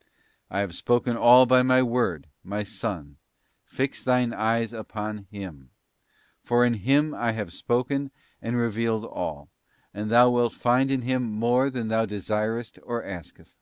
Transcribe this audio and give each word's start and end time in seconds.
't 0.00 0.06
I 0.50 0.58
have 0.58 0.74
spoken 0.74 1.16
all 1.16 1.46
by 1.46 1.62
My 1.62 1.80
Word, 1.80 2.26
my 2.42 2.64
Son; 2.64 3.16
fix 3.64 4.02
thine 4.02 4.32
eyes 4.32 4.72
upon 4.72 5.28
Him, 5.30 5.70
for 6.42 6.64
in 6.64 6.74
Him 6.74 7.14
I 7.14 7.30
have 7.30 7.52
spoken 7.52 8.10
and 8.42 8.56
revealed 8.56 9.04
all, 9.04 9.50
and 9.94 10.10
thou 10.10 10.30
wilt 10.30 10.52
find 10.54 10.90
in 10.90 11.02
Him 11.02 11.22
more 11.22 11.70
than 11.70 11.86
thou 11.86 12.06
desirest 12.06 12.76
or 12.82 13.04
askest. 13.04 13.54